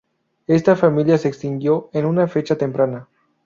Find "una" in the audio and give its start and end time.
2.07-2.27